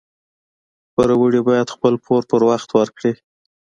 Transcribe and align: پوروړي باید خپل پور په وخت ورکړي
پوروړي 0.93 1.41
باید 1.49 1.73
خپل 1.75 1.93
پور 2.05 2.21
په 2.29 2.35
وخت 2.49 2.69
ورکړي 2.73 3.13